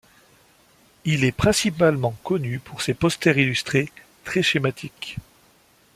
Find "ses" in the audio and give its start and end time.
2.81-2.95